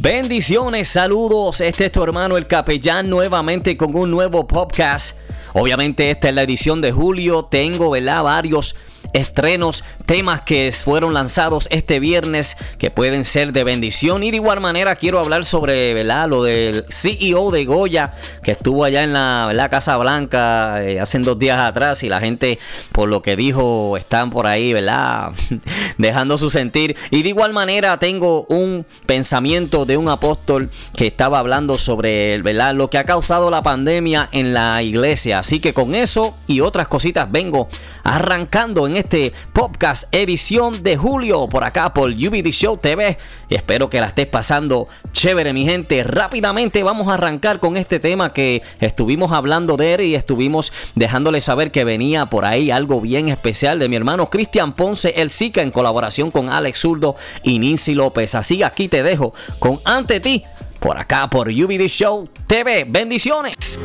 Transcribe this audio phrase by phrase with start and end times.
[0.00, 1.60] Bendiciones, saludos.
[1.60, 5.18] Este es tu hermano el capellán nuevamente con un nuevo podcast.
[5.54, 7.46] Obviamente esta es la edición de julio.
[7.46, 8.22] Tengo, ¿verdad?
[8.22, 8.76] Varios
[9.12, 14.24] estrenos, temas que fueron lanzados este viernes que pueden ser de bendición.
[14.24, 16.26] Y de igual manera quiero hablar sobre ¿verdad?
[16.30, 21.38] lo del CEO de Goya que estuvo allá en la Casa Blanca eh, hace dos
[21.38, 22.58] días atrás y la gente
[22.90, 25.32] por lo que dijo están por ahí, ¿verdad?
[25.98, 26.96] Dejando su sentir.
[27.10, 32.74] Y de igual manera tengo un pensamiento de un apóstol que estaba hablando sobre ¿verdad?
[32.74, 35.40] lo que ha causado la pandemia en la iglesia.
[35.40, 37.68] Así que con eso y otras cositas vengo
[38.04, 43.16] arrancando en este podcast edición de julio por acá por UBD Show TV.
[43.48, 46.04] espero que la estés pasando chévere, mi gente.
[46.04, 51.40] Rápidamente vamos a arrancar con este tema que estuvimos hablando de él y estuvimos dejándole
[51.40, 55.62] saber que venía por ahí algo bien especial de mi hermano Cristian Ponce, el Zika,
[55.62, 58.34] en colaboración con Alex Zurdo y Nancy López.
[58.34, 60.44] Así aquí te dejo con Ante ti
[60.78, 62.84] por acá por UBD Show TV.
[62.88, 63.78] Bendiciones.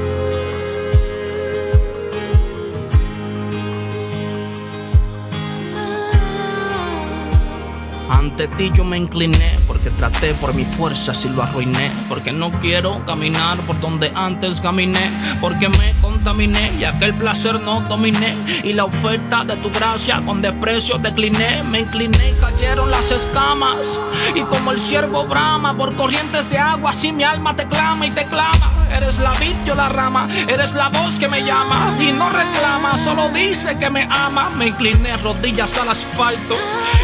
[8.14, 11.92] Ante ti yo me incliné porque traté por mi fuerza si lo arruiné.
[12.08, 15.10] Porque no quiero caminar por donde antes caminé.
[15.42, 18.36] Porque me contaminé y aquel placer no dominé.
[18.64, 21.64] Y la oferta de tu gracia con desprecio decliné.
[21.72, 24.00] Me incliné y cayeron las escamas.
[24.36, 28.12] Y como el ciervo brama por corrientes de agua, así mi alma te clama y
[28.12, 28.83] te clama.
[28.92, 30.28] Eres la vid, yo la rama.
[30.48, 34.50] Eres la voz que me llama y no reclama, solo dice que me ama.
[34.52, 36.56] Me incliné rodillas al asfalto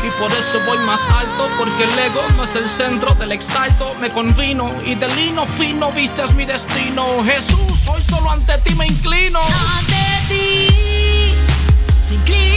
[0.04, 1.50] y por eso voy más alto.
[1.58, 3.96] Porque el ego no es el centro del exalto.
[3.96, 7.24] Me convino y del lino fino vistes mi destino.
[7.24, 9.40] Jesús, hoy solo ante ti me inclino.
[9.78, 9.96] Ante
[10.28, 11.34] ti
[12.08, 12.49] se inclina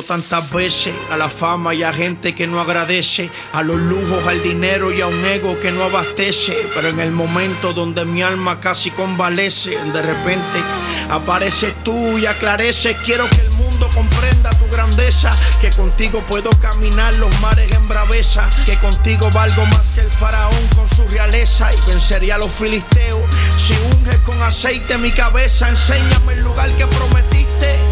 [0.00, 4.42] tantas veces a la fama y a gente que no agradece, a los lujos, al
[4.42, 6.56] dinero y a un ego que no abastece.
[6.74, 10.62] Pero en el momento donde mi alma casi convalece, de repente
[11.10, 12.96] apareces tú y aclareces.
[13.04, 18.48] Quiero que el mundo comprenda tu grandeza, que contigo puedo caminar los mares en braveza,
[18.64, 23.20] que contigo valgo más que el faraón con su realeza y vencería a los filisteos.
[23.56, 27.91] Si unges con aceite mi cabeza, enséñame el lugar que prometiste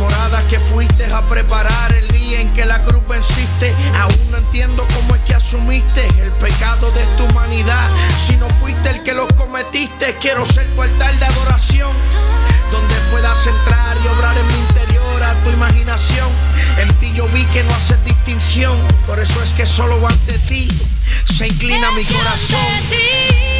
[0.00, 3.72] moradas que fuiste a preparar el día en que la cruz venciste.
[4.00, 7.88] Aún no entiendo cómo es que asumiste el pecado de tu humanidad.
[8.26, 11.92] Si no fuiste el que lo cometiste, quiero ser tu altar de adoración.
[12.72, 16.28] Donde puedas entrar y obrar en mi interior a tu imaginación.
[16.78, 18.76] En ti yo vi que no haces distinción.
[19.06, 20.68] Por eso es que solo ante ti
[21.24, 23.59] se inclina mi corazón.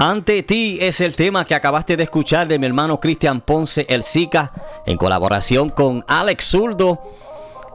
[0.00, 4.04] Ante ti es el tema que acabaste de escuchar de mi hermano Cristian Ponce, el
[4.04, 4.52] Zika,
[4.86, 7.02] en colaboración con Alex Zurdo.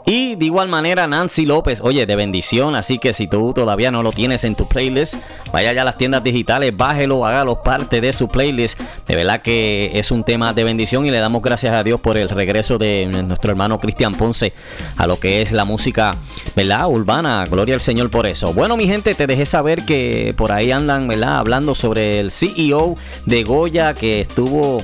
[0.05, 4.03] Y de igual manera Nancy López, oye, de bendición, así que si tú todavía no
[4.03, 5.15] lo tienes en tu playlist,
[5.53, 8.79] vaya ya a las tiendas digitales, bájelo, hágalo parte de su playlist.
[9.07, 12.17] De verdad que es un tema de bendición y le damos gracias a Dios por
[12.17, 14.53] el regreso de nuestro hermano Cristian Ponce
[14.97, 16.15] a lo que es la música,
[16.53, 16.87] ¿verdad?
[16.87, 18.51] Urbana, gloria al Señor por eso.
[18.53, 21.37] Bueno, mi gente, te dejé saber que por ahí andan, ¿verdad?
[21.37, 22.95] Hablando sobre el CEO
[23.25, 24.83] de Goya que estuvo,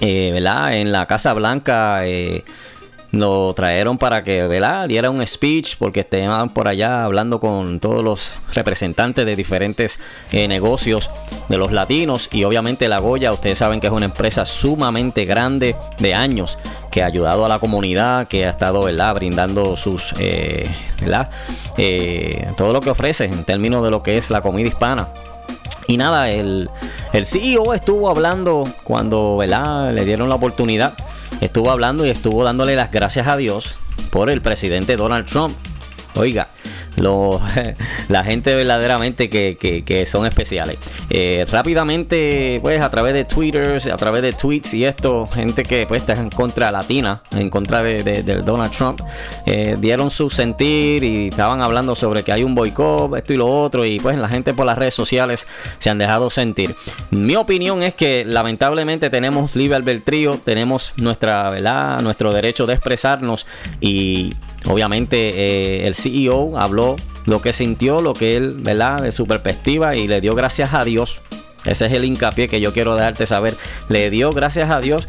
[0.00, 0.76] eh, ¿verdad?
[0.76, 2.06] En la Casa Blanca.
[2.06, 2.44] Eh,
[3.12, 4.88] lo trajeron para que ¿verdad?
[4.88, 10.00] diera un speech porque estaban por allá hablando con todos los representantes de diferentes
[10.32, 11.10] eh, negocios
[11.48, 15.76] de los latinos y obviamente la Goya, ustedes saben que es una empresa sumamente grande
[15.98, 16.58] de años
[16.90, 19.14] que ha ayudado a la comunidad, que ha estado ¿verdad?
[19.14, 20.66] brindando sus, eh.
[21.76, 25.08] Eh, todo lo que ofrece en términos de lo que es la comida hispana.
[25.86, 26.70] Y nada, el,
[27.12, 29.92] el CEO estuvo hablando cuando ¿verdad?
[29.92, 30.94] le dieron la oportunidad
[31.40, 33.76] estuvo hablando y estuvo dándole las gracias a Dios
[34.10, 35.56] por el presidente Donald Trump.
[36.14, 36.48] Oiga,
[36.96, 37.40] lo,
[38.08, 40.78] la gente verdaderamente que, son especiales.
[41.10, 45.86] Eh, rápidamente, pues a través de Twitter, a través de tweets y esto, gente que
[45.86, 49.00] pues está en contra latina, en contra de, Donald Trump,
[49.46, 53.46] eh, dieron su sentir y estaban hablando sobre que hay un boicot, esto y lo
[53.46, 55.46] otro, y pues la gente por las redes sociales
[55.78, 56.74] se han dejado sentir.
[57.10, 62.00] Mi opinión es que lamentablemente tenemos libre albedrío, tenemos nuestra, ¿verdad?
[62.00, 63.46] nuestro derecho de expresarnos
[63.80, 64.32] y
[64.66, 69.02] Obviamente eh, el CEO habló lo que sintió, lo que él, ¿verdad?
[69.02, 71.20] De su perspectiva y le dio gracias a Dios.
[71.64, 73.54] Ese es el hincapié que yo quiero dejarte saber.
[73.88, 75.08] Le dio gracias a Dios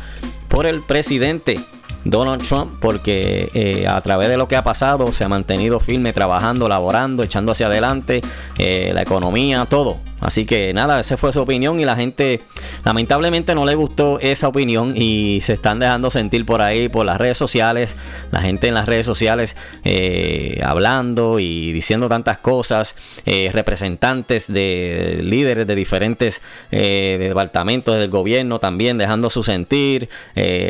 [0.50, 1.60] por el presidente
[2.06, 6.14] Donald Trump porque eh, a través de lo que ha pasado se ha mantenido firme,
[6.14, 8.22] trabajando, laborando, echando hacia adelante
[8.58, 9.98] eh, la economía, todo.
[10.24, 12.40] Así que nada, esa fue su opinión y la gente
[12.86, 17.18] lamentablemente no le gustó esa opinión y se están dejando sentir por ahí, por las
[17.18, 17.98] redes sociales,
[18.32, 25.20] la gente en las redes sociales eh, hablando y diciendo tantas cosas, eh, representantes de
[25.22, 26.42] líderes de diferentes
[26.72, 30.08] eh, departamentos del gobierno también dejando su sentir.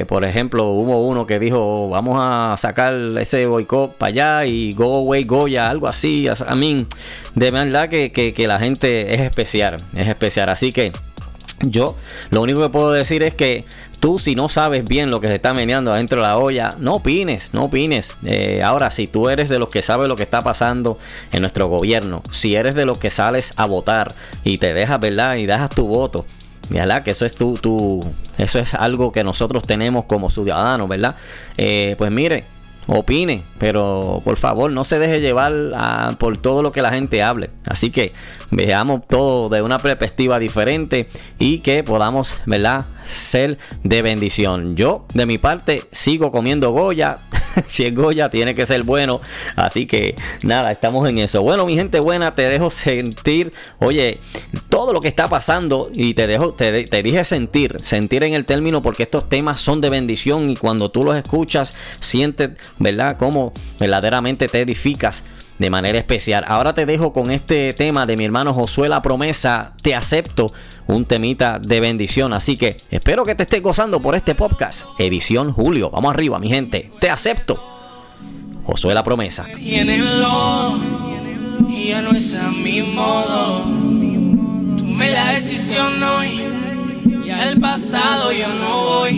[0.07, 4.95] por ejemplo, hubo uno que dijo, vamos a sacar ese boicot para allá y go
[4.95, 6.27] away Goya, algo así.
[6.27, 6.88] A mí,
[7.35, 10.50] de verdad que, que la gente es especial es especial.
[10.50, 10.92] Así que
[11.62, 11.95] yo
[12.30, 13.66] lo único que puedo decir es que
[14.00, 16.95] tú si no sabes bien lo que se está meneando adentro de la olla, no
[16.95, 18.18] opines, no opines.
[18.25, 21.00] Eh, ahora, si tú eres de los que sabe lo que está pasando
[21.31, 24.13] en nuestro gobierno, si eres de los que sales a votar
[24.44, 25.36] y te dejas, ¿verdad?
[25.36, 26.25] Y dejas tu voto.
[26.69, 27.04] ¿verdad?
[27.04, 28.06] Que eso es tu, tu,
[28.38, 31.16] eso es algo que nosotros tenemos como ciudadanos, ¿verdad?
[31.57, 32.45] Eh, pues mire,
[32.88, 37.50] opine, pero por favor no se deje llevar por todo lo que la gente hable.
[37.65, 38.13] Así que
[38.51, 41.07] veamos todo de una perspectiva diferente
[41.39, 42.85] y que podamos, ¿verdad?
[43.06, 44.75] Ser de bendición.
[44.75, 47.19] Yo, de mi parte, sigo comiendo Goya.
[47.67, 49.21] si es Goya, tiene que ser bueno.
[49.55, 51.41] Así que nada, estamos en eso.
[51.41, 54.19] Bueno, mi gente buena, te dejo sentir, oye,
[54.69, 58.45] todo lo que está pasando y te dejo, te, te dije sentir, sentir en el
[58.45, 63.17] término porque estos temas son de bendición y cuando tú los escuchas, sientes, ¿verdad?
[63.17, 65.23] Cómo verdaderamente te edificas
[65.59, 66.44] de manera especial.
[66.47, 69.73] Ahora te dejo con este tema de mi hermano Josué La Promesa.
[69.81, 70.51] Te acepto
[70.88, 72.33] un temita de bendición.
[72.33, 74.85] Así que espero que te estés gozando por este podcast.
[74.97, 75.89] Edición Julio.
[75.89, 76.91] Vamos arriba, mi gente.
[77.00, 77.62] Te acepto.
[78.65, 79.45] Josué La Promesa.
[79.57, 79.75] Y
[81.88, 83.63] ya no es a mi modo.
[84.77, 86.44] Tomé la decisión hoy.
[87.25, 89.13] Ya el pasado yo no voy.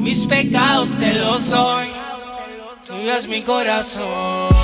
[0.00, 1.86] Mis pecados te los doy.
[2.86, 4.58] Tuyo es mi corazón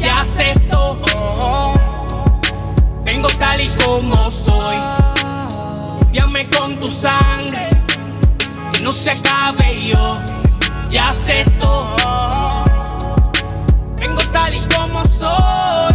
[0.00, 0.98] te acepto.
[3.04, 4.99] Vengo tal y como soy.
[6.48, 7.68] Con tu sangre,
[8.72, 10.18] que no se acabe yo.
[10.88, 11.86] Ya acepto.
[13.96, 15.94] Vengo tal y como soy.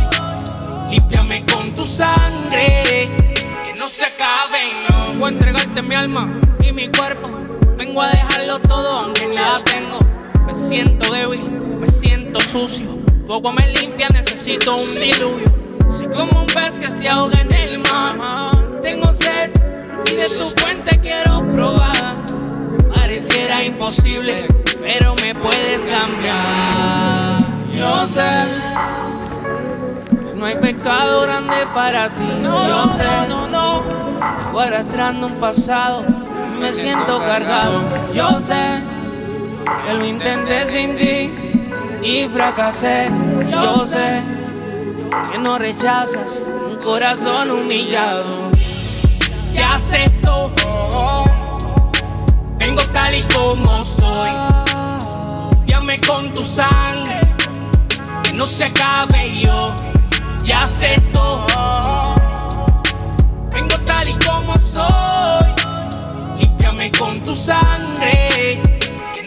[0.92, 3.10] Límpiame con tu sangre,
[3.64, 4.60] que no se acabe,
[4.90, 5.12] no.
[5.12, 7.30] Vengo a entregarte mi alma y mi cuerpo.
[7.78, 10.00] Vengo a dejarlo todo aunque nada tengo.
[10.46, 11.44] Me siento débil,
[11.80, 15.52] me siento sucio poco me limpia, necesito un diluvio.
[15.90, 18.80] Soy como un pez que se ahoga en el mar.
[18.82, 19.52] Tengo sed
[20.12, 22.16] y de tu fuente quiero probar.
[22.94, 24.48] Pareciera imposible,
[24.82, 27.44] pero me puedes cambiar.
[27.78, 28.22] Yo sé.
[30.36, 32.28] No hay pecado grande para ti.
[32.42, 33.04] No, Yo sé.
[33.30, 33.84] No, no, no.
[34.52, 36.04] Voy arrastrando un pasado
[36.56, 37.82] y me siento cargado.
[38.14, 38.82] Yo sé
[39.86, 41.32] que lo intenté sin ti
[42.02, 43.10] y fracasé.
[43.52, 44.22] Yo sé
[45.32, 48.45] que no rechazas un corazón humillado.
[49.56, 50.52] Te acepto,
[52.58, 54.30] vengo tal y como soy.
[55.66, 57.20] Llame con tu sangre,
[58.24, 59.74] que no se acabe yo.
[60.44, 61.46] Ya acepto,
[63.52, 66.40] vengo tal y como soy.
[66.40, 68.62] Límpiame con tu sangre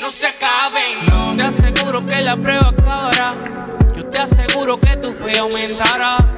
[0.09, 1.07] no se acaben.
[1.11, 1.37] No.
[1.37, 3.35] Te aseguro que la prueba acabará.
[3.95, 6.38] Yo te aseguro que tu fe aumentará.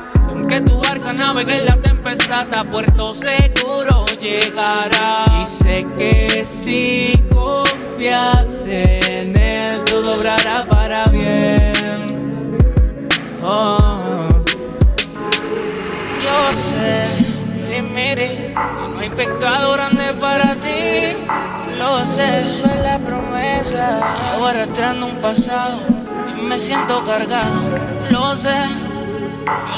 [0.51, 5.25] Que tu barca navegue en la tempestad a puerto seguro llegará.
[5.41, 12.05] Y sé que si confías en él, todo obrará para bien.
[13.45, 14.27] Oh.
[16.25, 17.07] Yo sé,
[17.79, 21.17] y mire, no hay pecado grande para ti.
[21.79, 24.01] Lo sé, eso es la promesa.
[24.35, 25.79] Ahora arrastrando un pasado
[26.37, 27.63] y me siento cargado.
[28.11, 28.51] Lo sé,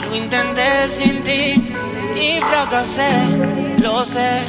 [0.08, 1.72] lo intenté sin ti
[2.16, 3.10] y fracasé.
[3.82, 4.40] Lo sé,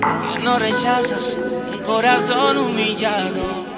[0.00, 1.38] que no rechazas
[1.72, 3.70] un corazón humillado.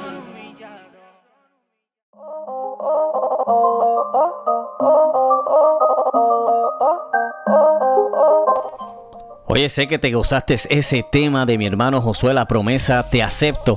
[9.46, 13.76] Oye, sé que te gozaste ese tema de mi hermano Josué La Promesa, te acepto.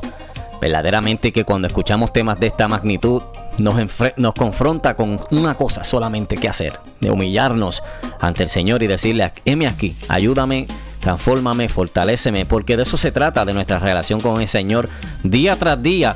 [0.62, 3.22] Verdaderamente que cuando escuchamos temas de esta magnitud
[3.58, 3.76] nos,
[4.18, 7.84] nos confronta con una cosa solamente que hacer, de humillarnos
[8.20, 10.68] ante el Señor y decirle, heme aquí, ayúdame,
[11.02, 14.90] transfórmame, fortaléceme, porque de eso se trata, de nuestra relación con el Señor
[15.24, 16.16] día tras día.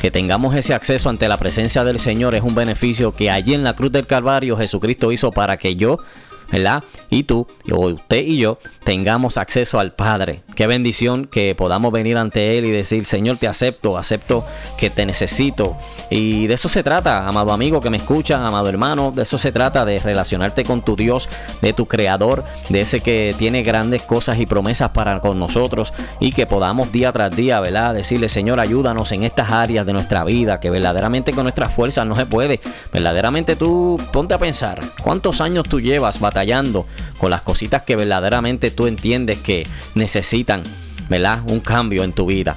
[0.00, 3.64] Que tengamos ese acceso ante la presencia del Señor es un beneficio que allí en
[3.64, 5.98] la cruz del Calvario Jesucristo hizo para que yo
[6.50, 6.84] ¿verdad?
[7.10, 10.42] Y tú, o usted y yo, tengamos acceso al Padre.
[10.54, 14.44] Qué bendición que podamos venir ante Él y decir, Señor, te acepto, acepto
[14.76, 15.76] que te necesito.
[16.10, 19.52] Y de eso se trata, amado amigo que me escucha, amado hermano, de eso se
[19.52, 21.28] trata, de relacionarte con tu Dios,
[21.60, 26.32] de tu Creador, de ese que tiene grandes cosas y promesas para con nosotros y
[26.32, 27.94] que podamos día tras día, ¿verdad?
[27.94, 32.16] Decirle, Señor, ayúdanos en estas áreas de nuestra vida, que verdaderamente con nuestras fuerzas no
[32.16, 32.60] se puede.
[32.92, 36.86] Verdaderamente tú ponte a pensar, ¿cuántos años tú llevas batallando
[37.18, 39.66] con las cositas que verdaderamente tú entiendes que
[40.44, 40.62] necesitan,
[41.08, 41.40] ¿verdad?
[41.48, 42.56] Un cambio en tu vida.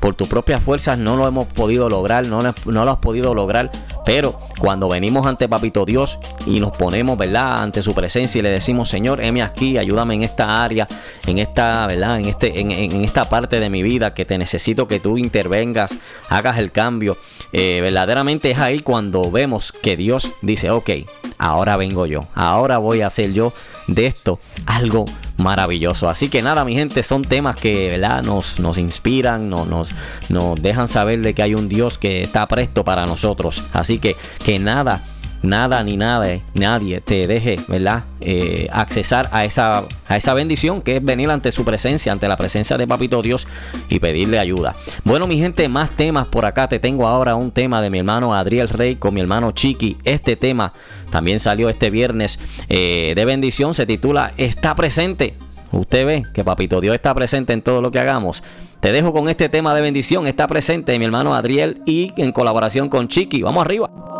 [0.00, 3.70] Por tus propias fuerzas no lo hemos podido lograr, no, no lo has podido lograr,
[4.04, 8.50] pero cuando venimos ante Papito Dios y nos ponemos, ¿verdad?, ante su presencia y le
[8.50, 10.88] decimos, Señor, heme aquí, ayúdame en esta área,
[11.26, 15.00] en esta, ¿verdad?, en, este, en, esta parte de mi vida que te necesito que
[15.00, 15.98] tú intervengas,
[16.28, 17.16] hagas el cambio.
[17.52, 20.90] Eh, verdaderamente es ahí cuando vemos que Dios dice, ok,
[21.38, 23.52] ahora vengo yo, ahora voy a hacer yo
[23.86, 25.04] de esto algo
[25.36, 26.08] maravilloso.
[26.08, 28.22] Así que nada, mi gente, son temas que ¿verdad?
[28.22, 29.90] Nos, nos inspiran, nos, nos,
[30.28, 33.62] nos dejan saber de que hay un Dios que está presto para nosotros.
[33.72, 35.02] Así que que nada
[35.42, 38.04] nada ni nada, nadie te deje, ¿verdad?
[38.20, 42.36] Eh, accesar a esa, a esa bendición que es venir ante su presencia, ante la
[42.36, 43.46] presencia de Papito Dios
[43.88, 44.74] y pedirle ayuda.
[45.04, 46.68] Bueno, mi gente, más temas por acá.
[46.68, 49.96] Te tengo ahora un tema de mi hermano Adriel Rey con mi hermano Chiqui.
[50.04, 50.72] Este tema
[51.10, 52.38] también salió este viernes
[52.68, 53.74] eh, de bendición.
[53.74, 55.34] Se titula Está presente.
[55.72, 58.42] Usted ve que Papito Dios está presente en todo lo que hagamos.
[58.80, 60.26] Te dejo con este tema de bendición.
[60.26, 63.42] Está presente mi hermano Adriel y en colaboración con Chiqui.
[63.42, 64.15] Vamos arriba.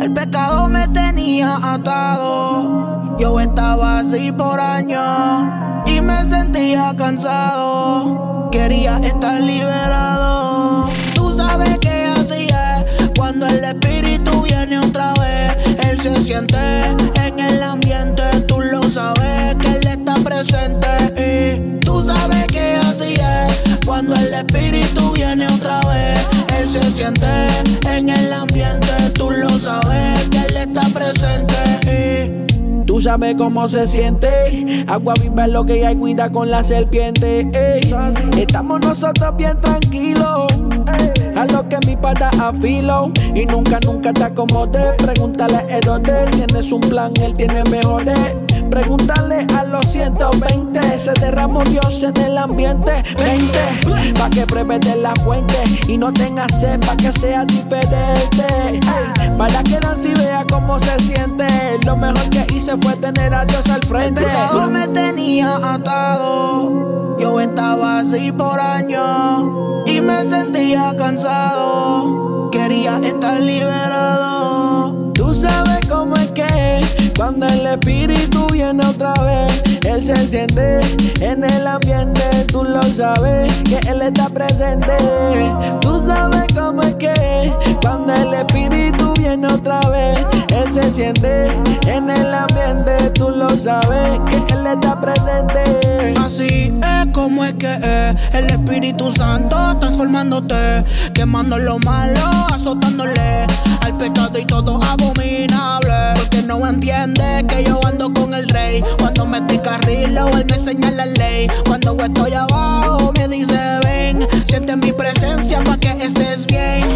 [0.00, 3.16] El pecado me tenía atado.
[3.18, 5.02] Yo estaba así por años
[5.86, 8.48] y me sentía cansado.
[8.52, 10.88] Quería estar liberado.
[11.14, 15.56] Tú sabes que así es cuando el espíritu viene otra vez.
[15.90, 16.56] Él se siente
[17.26, 18.22] en el ambiente.
[18.46, 20.88] Tú lo sabes que él está presente.
[21.16, 26.20] Y tú sabes que así es cuando el espíritu viene otra vez.
[26.56, 27.26] Él se siente
[27.90, 28.87] en el ambiente.
[30.58, 32.46] Está presente.
[32.86, 34.84] Tú sabes cómo se siente.
[34.86, 37.48] Agua viva es lo que hay, cuida con la serpiente.
[38.36, 40.46] Estamos nosotros bien tranquilos.
[41.36, 43.12] A lo que mi pata afilo.
[43.34, 44.94] Y nunca, nunca te acomodes.
[44.96, 46.30] Pregúntale a Herodes.
[46.30, 48.34] Tienes un plan, él tiene mejores.
[48.78, 51.00] Pregúntale a los 120.
[51.00, 53.02] Se derramó Dios en el ambiente.
[53.18, 53.58] 20.
[54.16, 55.56] Pa' que pruebes de la fuente.
[55.88, 58.78] Y no tengas sed, pa' que sea diferente.
[59.36, 61.44] Para que Nancy vea cómo se siente.
[61.86, 64.22] Lo mejor que hice fue tener a Dios al El frente.
[64.22, 67.16] pecado me tenía atado.
[67.18, 69.42] Yo estaba así por años
[69.86, 72.48] y me sentía cansado.
[72.52, 75.10] Quería estar liberado.
[75.14, 76.80] Tú sabes cómo es que
[77.18, 80.80] cuando el espíritu viene otra vez, él se siente
[81.20, 82.22] en el ambiente.
[82.46, 84.96] Tú lo sabes que él está presente.
[85.80, 91.48] Tú sabes cómo es que cuando el espíritu viene otra vez, él se siente
[91.88, 93.10] en el ambiente.
[93.10, 96.14] Tú lo sabes que él está presente.
[96.24, 100.84] Así es como es que es el Espíritu Santo transformándote,
[101.14, 102.20] quemando lo malo,
[102.54, 103.46] azotándole
[103.98, 106.14] pecado y todo abominable.
[106.14, 108.82] Porque no entiende que yo ando con el rey.
[108.98, 111.48] Cuando me carrilo, él me enseña la ley.
[111.66, 116.86] Cuando estoy abajo, me dice ven, siente mi presencia para que estés bien.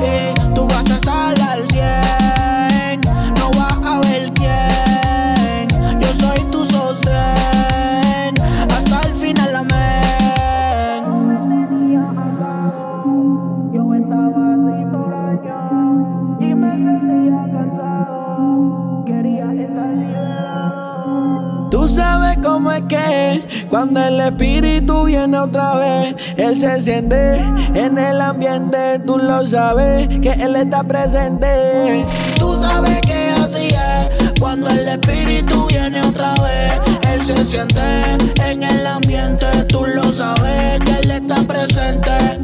[0.00, 2.01] Y tú vas a estar al 100.
[23.70, 27.36] Cuando el espíritu viene otra vez, él se siente
[27.74, 32.06] en el ambiente, tú lo sabes que él está presente.
[32.36, 36.80] Tú sabes que así es, cuando el espíritu viene otra vez,
[37.12, 37.80] él se siente
[38.50, 42.41] en el ambiente, tú lo sabes que él está presente.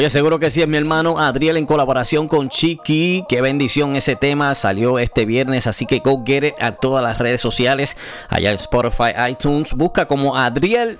[0.00, 3.26] Oye, seguro que sí, es mi hermano Adriel en colaboración con Chiqui.
[3.28, 4.54] Qué bendición ese tema.
[4.54, 7.98] Salió este viernes, así que go get it a todas las redes sociales.
[8.30, 9.74] Allá en Spotify, iTunes.
[9.74, 10.98] Busca como Adriel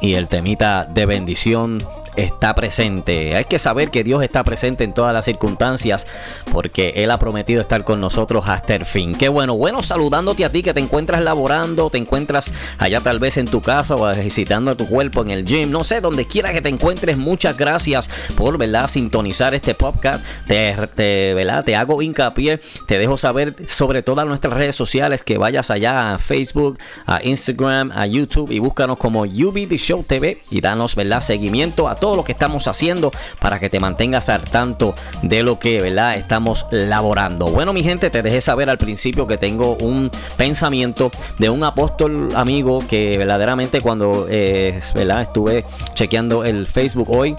[0.00, 1.80] y el temita de bendición
[2.16, 3.36] está presente.
[3.36, 6.06] Hay que saber que Dios está presente en todas las circunstancias
[6.52, 9.14] porque Él ha prometido estar con nosotros hasta el fin.
[9.14, 13.36] Qué bueno, bueno, saludándote a ti que te encuentras laborando, te encuentras allá tal vez
[13.36, 16.60] en tu casa o ejercitando tu cuerpo en el gym, no sé, donde quiera que
[16.60, 17.16] te encuentres.
[17.16, 20.24] Muchas gracias por, ¿verdad?, sintonizar este podcast.
[20.46, 21.64] Te, ¿verdad?
[21.64, 26.18] te hago hincapié, te dejo saber sobre todas nuestras redes sociales que vayas allá a
[26.18, 31.20] Facebook, a Instagram, a YouTube y búscanos como UB The Show TV y danos, ¿verdad?,
[31.20, 34.92] seguimiento a todo lo que estamos haciendo para que te mantengas al tanto
[35.22, 37.46] de lo que, ¿verdad?, estamos laborando.
[37.46, 42.30] Bueno, mi gente, te dejé saber al principio que tengo un pensamiento de un apóstol
[42.34, 47.36] amigo que verdaderamente cuando, eh, ¿verdad?, estuve chequeando el Facebook hoy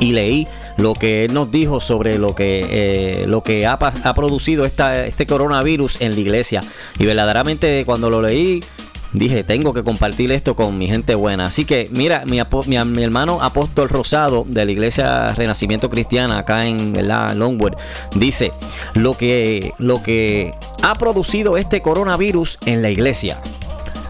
[0.00, 0.48] y leí
[0.78, 5.04] lo que él nos dijo sobre lo que eh, lo que ha, ha producido esta,
[5.04, 6.62] este coronavirus en la iglesia
[6.98, 8.64] y verdaderamente cuando lo leí
[9.14, 13.42] dije tengo que compartir esto con mi gente buena así que mira mi, mi, hermano
[13.42, 17.34] apóstol Rosado de la iglesia Renacimiento Cristiana acá en ¿verdad?
[17.34, 17.74] Longwood
[18.16, 18.52] dice
[18.94, 23.40] lo que lo que ha producido este coronavirus en la iglesia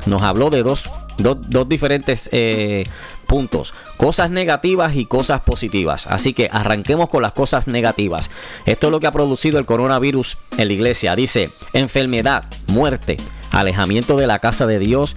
[0.07, 2.85] nos habló de dos, dos, dos diferentes eh,
[3.25, 6.07] puntos, cosas negativas y cosas positivas.
[6.07, 8.31] Así que arranquemos con las cosas negativas.
[8.67, 11.17] Esto es lo que ha producido el coronavirus en la iglesia.
[11.17, 13.17] Dice, enfermedad, muerte,
[13.55, 15.17] alejamiento de la casa de Dios,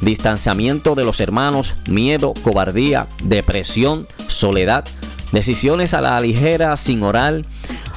[0.00, 4.84] distanciamiento de los hermanos, miedo, cobardía, depresión, soledad,
[5.32, 7.44] decisiones a la ligera sin orar,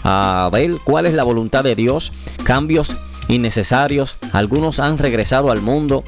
[0.04, 2.12] a ver cuál es la voluntad de Dios,
[2.44, 2.96] cambios
[3.28, 6.04] innecesarios, algunos han regresado al mundo,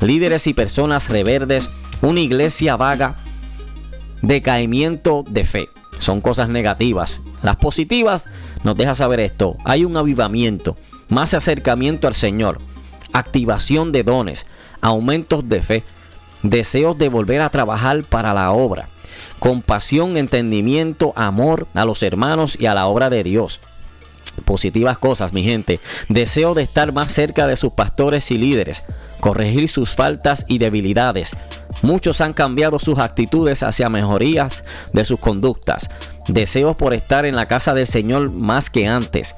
[0.00, 1.68] líderes y personas reverdes,
[2.02, 3.16] una iglesia vaga,
[4.22, 5.68] decaimiento de fe.
[5.98, 7.22] Son cosas negativas.
[7.42, 8.26] Las positivas
[8.62, 9.56] nos deja saber esto.
[9.64, 10.76] Hay un avivamiento,
[11.08, 12.58] más acercamiento al Señor,
[13.12, 14.46] activación de dones,
[14.80, 15.84] aumentos de fe,
[16.42, 18.88] deseos de volver a trabajar para la obra,
[19.38, 23.60] compasión, entendimiento, amor a los hermanos y a la obra de Dios
[24.42, 25.80] positivas cosas, mi gente.
[26.08, 28.82] Deseo de estar más cerca de sus pastores y líderes,
[29.20, 31.32] corregir sus faltas y debilidades.
[31.82, 35.90] Muchos han cambiado sus actitudes hacia mejorías de sus conductas.
[36.26, 39.34] Deseos por estar en la casa del Señor más que antes.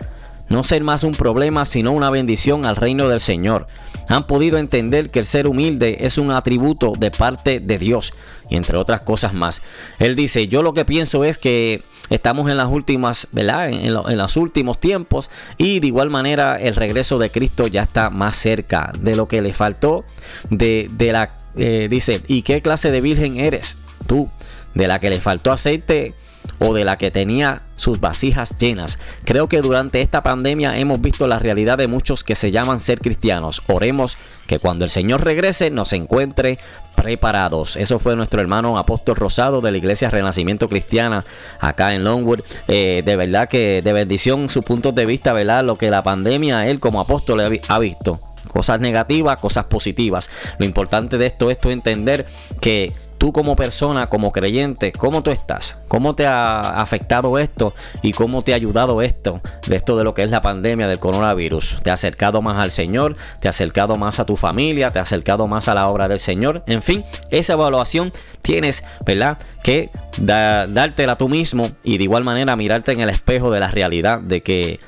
[0.50, 3.66] No ser más un problema, sino una bendición al reino del Señor.
[4.08, 8.12] Han podido entender que el ser humilde es un atributo de parte de Dios.
[8.50, 9.62] Y entre otras cosas más.
[10.00, 13.68] Él dice, yo lo que pienso es que estamos en las últimas, ¿verdad?
[13.68, 15.30] En, en lo- en los últimos tiempos.
[15.56, 19.42] Y de igual manera el regreso de Cristo ya está más cerca de lo que
[19.42, 20.04] le faltó.
[20.50, 24.28] De la, eh, dice, ¿y qué clase de virgen eres tú?
[24.74, 26.14] De la que le faltó aceite
[26.60, 28.98] o de la que tenía sus vasijas llenas.
[29.24, 33.00] Creo que durante esta pandemia hemos visto la realidad de muchos que se llaman ser
[33.00, 33.62] cristianos.
[33.66, 36.58] Oremos que cuando el Señor regrese nos encuentre
[36.94, 37.76] preparados.
[37.76, 41.24] Eso fue nuestro hermano apóstol Rosado de la Iglesia Renacimiento Cristiana
[41.58, 42.40] acá en Longwood.
[42.68, 45.64] Eh, de verdad que de bendición sus puntos de vista, ¿verdad?
[45.64, 48.18] Lo que la pandemia él como apóstol ha vi- ha visto.
[48.48, 50.30] Cosas negativas, cosas positivas.
[50.58, 52.26] Lo importante de esto es entender
[52.60, 55.84] que tú como persona, como creyente, ¿cómo tú estás?
[55.88, 57.74] ¿Cómo te ha afectado esto?
[58.00, 59.42] ¿Y cómo te ha ayudado esto?
[59.66, 61.80] De esto de lo que es la pandemia del coronavirus.
[61.82, 63.18] ¿Te ha acercado más al Señor?
[63.38, 64.88] ¿Te ha acercado más a tu familia?
[64.88, 66.62] ¿Te ha acercado más a la obra del Señor?
[66.66, 69.36] En fin, esa evaluación tienes, ¿verdad?
[69.62, 74.20] Que dártela tú mismo y de igual manera mirarte en el espejo de la realidad
[74.20, 74.80] de que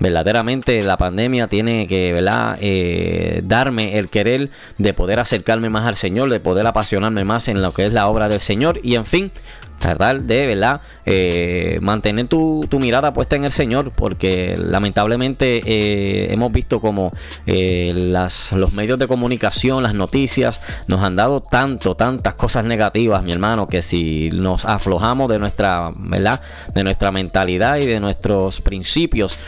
[0.00, 2.18] verdaderamente la pandemia tiene que.
[2.60, 7.62] Eh, darme el querer de poder acercarme más al Señor, de poder apasionarme más en
[7.62, 9.30] lo que es la obra del Señor y en fin,
[9.78, 10.80] tratar de verdad
[11.10, 17.10] Eh, mantener tu, tu mirada puesta en el Señor porque lamentablemente eh, hemos visto como
[17.46, 23.22] eh, las, los medios de comunicación, las noticias nos han dado tanto, tantas cosas negativas,
[23.22, 26.42] mi hermano, que si nos aflojamos de nuestra, ¿verdad?
[26.74, 29.38] De nuestra mentalidad y de nuestros principios,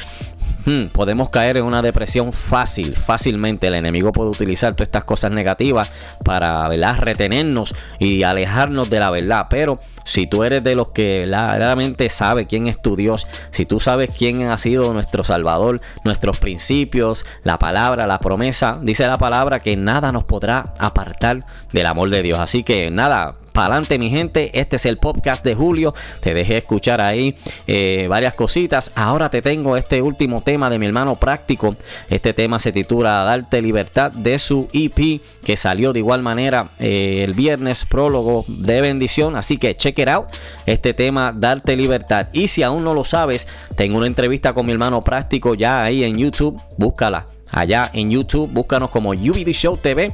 [0.70, 3.66] hmm, podemos caer en una depresión fácil, fácilmente.
[3.66, 5.92] El enemigo puede utilizar todas estas cosas negativas
[6.24, 6.98] para ¿verdad?
[6.98, 9.46] retenernos y alejarnos de la verdad.
[9.50, 13.80] Pero si tú eres de los que realmente sabe quién es tu Dios, si tú
[13.80, 19.60] sabes quién ha sido nuestro Salvador, nuestros principios, la palabra, la promesa, dice la palabra
[19.60, 21.38] que nada nos podrá apartar
[21.72, 22.38] del amor de Dios.
[22.38, 26.58] Así que nada, para adelante mi gente, este es el podcast de Julio, te dejé
[26.58, 27.36] escuchar ahí
[27.66, 31.76] eh, varias cositas, ahora te tengo este último tema de mi hermano práctico,
[32.08, 37.22] este tema se titula Darte Libertad de su EP que salió de igual manera eh,
[37.24, 40.26] el viernes, prólogo de bendición, así que check it out,
[40.66, 42.28] este tema Darte Libertad.
[42.32, 46.04] Y si aún no lo sabes, tengo una entrevista con mi hermano práctico ya ahí
[46.04, 50.12] en YouTube, búscala allá en YouTube, búscanos como UBD Show TV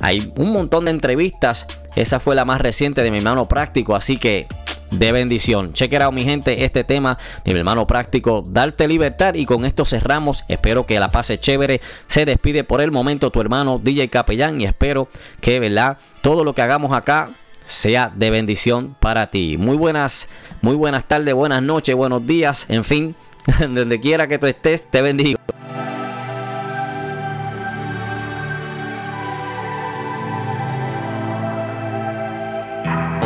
[0.00, 1.66] hay un montón de entrevistas.
[1.96, 3.96] Esa fue la más reciente de mi hermano práctico.
[3.96, 4.46] Así que
[4.90, 5.72] de bendición.
[5.72, 9.34] Check out, mi gente, este tema de mi hermano práctico, darte libertad.
[9.34, 10.44] Y con esto cerramos.
[10.48, 11.80] Espero que la pase chévere.
[12.06, 14.60] Se despide por el momento tu hermano DJ Capellán.
[14.60, 15.08] Y espero
[15.40, 15.98] que, ¿verdad?
[16.22, 17.28] Todo lo que hagamos acá
[17.64, 19.56] sea de bendición para ti.
[19.58, 20.28] Muy buenas,
[20.62, 22.66] muy buenas tardes, buenas noches, buenos días.
[22.68, 23.14] En fin,
[23.60, 25.38] donde quiera que tú estés, te bendigo.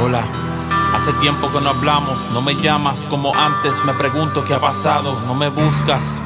[0.02, 0.24] Hola,
[1.00, 5.18] hace tiempo que no hablamos, no me llamas como antes, me pregunto qué ha pasado,
[5.26, 6.20] no me buscas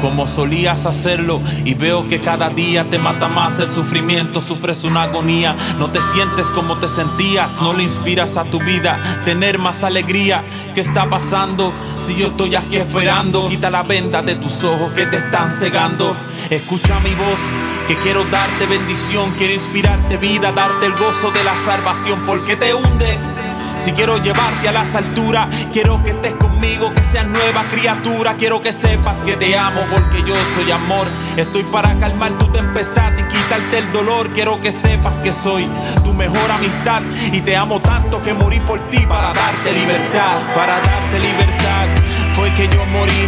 [0.00, 5.04] como solías hacerlo y veo que cada día te mata más el sufrimiento, sufres una
[5.04, 9.84] agonía, no te sientes como te sentías, no le inspiras a tu vida tener más
[9.84, 10.42] alegría.
[10.74, 11.72] ¿Qué está pasando?
[11.98, 16.16] Si yo estoy aquí esperando, quita la venda de tus ojos que te están cegando.
[16.50, 17.40] Escucha mi voz,
[17.86, 22.74] que quiero darte bendición, quiero inspirarte vida, darte el gozo de la salvación, porque te
[22.74, 23.40] hundes.
[23.76, 28.34] Si quiero llevarte a las alturas, quiero que estés conmigo, que seas nueva criatura.
[28.34, 31.06] Quiero que sepas que te amo porque yo soy amor.
[31.36, 34.30] Estoy para calmar tu tempestad y quitarte el dolor.
[34.30, 35.68] Quiero que sepas que soy
[36.02, 40.74] tu mejor amistad y te amo tanto que morí por ti para darte libertad, para
[40.80, 41.86] darte libertad.
[42.32, 43.26] Fue que yo morí,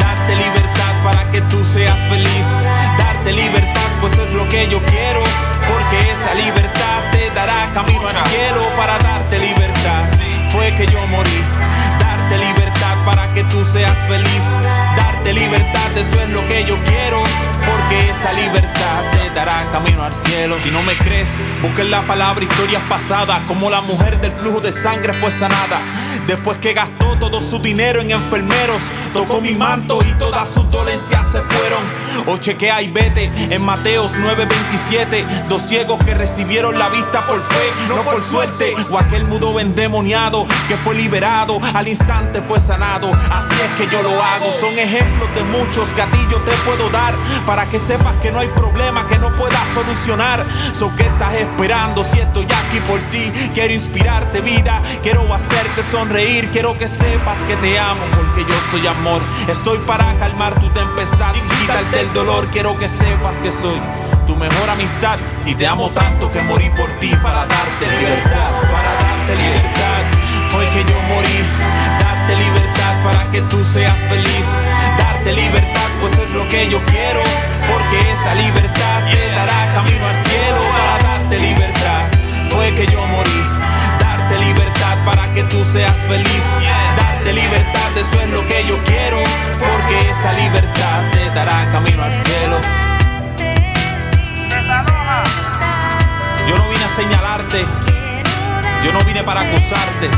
[0.00, 0.72] darte libertad
[1.04, 2.46] para que tú seas feliz,
[2.98, 5.22] darte libertad, pues es lo que yo quiero,
[5.68, 9.71] porque esa libertad te dará camino al cielo para darte libertad.
[10.62, 11.42] Fue que yo morí,
[11.98, 14.44] darte libertad para que tú seas feliz,
[14.96, 17.20] darte libertad, eso es lo que yo quiero,
[17.66, 18.91] porque esa libertad
[19.72, 20.54] camino al cielo.
[20.62, 24.72] Si no me crees, busquen la palabra historias pasadas, como la mujer del flujo de
[24.72, 25.80] sangre fue sanada,
[26.26, 28.82] después que gastó todo su dinero en enfermeros,
[29.12, 31.82] tocó mi manto y todas sus dolencias se fueron.
[32.26, 37.72] O chequea y vete en Mateos 9:27, dos ciegos que recibieron la vista por fe,
[37.88, 43.10] no por suerte, o aquel mudo endemoniado que fue liberado, al instante fue sanado.
[43.30, 45.92] Así es que yo lo hago, son ejemplos de muchos
[46.30, 47.14] yo te puedo dar,
[47.46, 49.34] para que sepas que no hay problema que no
[49.66, 50.44] solucionar.
[50.72, 56.50] So que estás esperando si estoy aquí por ti, quiero inspirarte vida, quiero hacerte sonreír,
[56.50, 59.22] quiero que sepas que te amo porque yo soy amor.
[59.48, 63.78] Estoy para calmar tu tempestad y quitarte el dolor, quiero que sepas que soy
[64.26, 68.92] tu mejor amistad y te amo tanto que morí por ti para darte libertad, para
[68.92, 70.02] darte libertad.
[70.48, 71.38] Fue que yo morí,
[72.00, 74.46] darte libertad para que tú seas feliz,
[74.96, 77.20] darte libertad, pues es lo que yo quiero,
[77.70, 82.06] porque esa libertad te dará camino al cielo para darte libertad.
[82.50, 83.42] Fue que yo morí,
[83.98, 86.44] darte libertad para que tú seas feliz,
[86.96, 89.18] darte libertad, eso es lo que yo quiero,
[89.58, 92.60] porque esa libertad te dará camino al cielo.
[96.46, 97.64] Yo no vine a señalarte,
[98.84, 100.10] yo no vine para acusarte,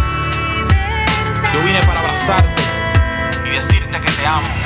[1.53, 2.74] yo vine para abrazarte
[3.55, 4.63] decirte que te amo.